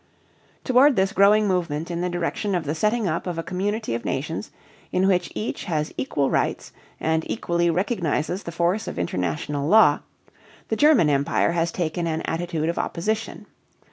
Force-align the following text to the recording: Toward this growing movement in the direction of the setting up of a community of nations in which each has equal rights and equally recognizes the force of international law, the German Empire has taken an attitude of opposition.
Toward 0.63 0.95
this 0.95 1.11
growing 1.13 1.47
movement 1.47 1.91
in 1.91 2.01
the 2.01 2.09
direction 2.09 2.55
of 2.55 2.63
the 2.63 2.73
setting 2.73 3.07
up 3.07 3.27
of 3.27 3.37
a 3.37 3.43
community 3.43 3.93
of 3.93 4.03
nations 4.03 4.49
in 4.91 5.05
which 5.07 5.31
each 5.35 5.65
has 5.65 5.93
equal 5.95 6.31
rights 6.31 6.71
and 6.99 7.23
equally 7.29 7.69
recognizes 7.69 8.41
the 8.41 8.51
force 8.51 8.87
of 8.87 8.97
international 8.97 9.67
law, 9.69 9.99
the 10.69 10.75
German 10.75 11.07
Empire 11.07 11.51
has 11.51 11.71
taken 11.71 12.07
an 12.07 12.23
attitude 12.23 12.67
of 12.67 12.79
opposition. 12.79 13.45